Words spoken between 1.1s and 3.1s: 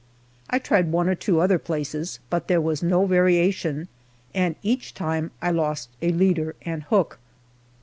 two other places, but there was no